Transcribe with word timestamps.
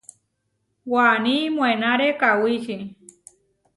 Waní 0.91 1.35
moʼénare 1.55 2.07
kawíči. 2.19 2.77